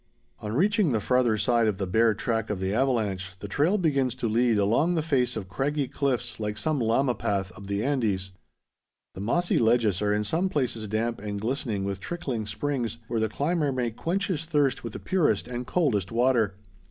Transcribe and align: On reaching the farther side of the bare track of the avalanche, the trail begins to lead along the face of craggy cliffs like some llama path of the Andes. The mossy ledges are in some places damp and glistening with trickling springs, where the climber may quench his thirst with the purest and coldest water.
On 0.39 0.51
reaching 0.51 0.91
the 0.93 0.99
farther 0.99 1.37
side 1.37 1.67
of 1.67 1.77
the 1.77 1.85
bare 1.85 2.15
track 2.15 2.49
of 2.49 2.59
the 2.59 2.73
avalanche, 2.73 3.37
the 3.37 3.47
trail 3.47 3.77
begins 3.77 4.15
to 4.15 4.27
lead 4.27 4.57
along 4.57 4.95
the 4.95 5.03
face 5.03 5.35
of 5.37 5.47
craggy 5.47 5.87
cliffs 5.87 6.39
like 6.39 6.57
some 6.57 6.79
llama 6.79 7.13
path 7.13 7.51
of 7.51 7.67
the 7.67 7.83
Andes. 7.83 8.31
The 9.13 9.21
mossy 9.21 9.59
ledges 9.59 10.01
are 10.01 10.11
in 10.11 10.23
some 10.23 10.49
places 10.49 10.87
damp 10.87 11.21
and 11.21 11.39
glistening 11.39 11.83
with 11.83 11.99
trickling 11.99 12.47
springs, 12.47 12.97
where 13.09 13.19
the 13.19 13.29
climber 13.29 13.71
may 13.71 13.91
quench 13.91 14.25
his 14.25 14.45
thirst 14.45 14.83
with 14.83 14.93
the 14.93 14.99
purest 14.99 15.47
and 15.47 15.67
coldest 15.67 16.11
water. 16.11 16.55